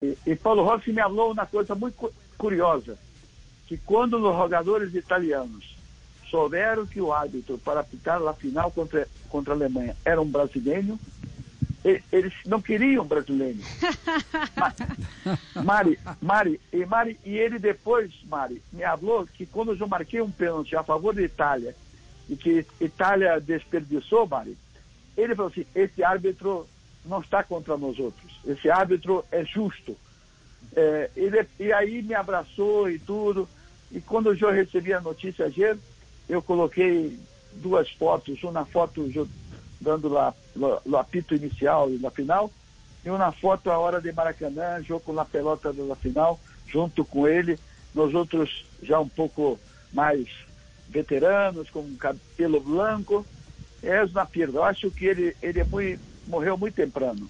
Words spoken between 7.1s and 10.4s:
árbitro para apitar a final contra, contra a Alemanha era um